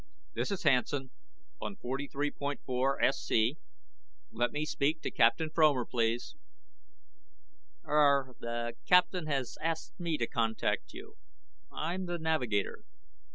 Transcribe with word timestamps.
"This 0.33 0.49
is 0.49 0.63
Hansen 0.63 1.11
on 1.61 1.75
43.4SC. 1.75 3.53
Let 4.31 4.51
me 4.51 4.65
speak 4.65 4.99
to 5.03 5.11
Captain 5.11 5.51
Fromer, 5.51 5.85
please." 5.85 6.33
"Er 7.85 8.33
the 8.39 8.73
Captain 8.87 9.27
has 9.27 9.59
asked 9.61 9.99
me 9.99 10.17
to 10.17 10.25
contact 10.25 10.91
you. 10.93 11.17
I'm 11.71 12.07
the 12.07 12.17
navigator. 12.17 12.83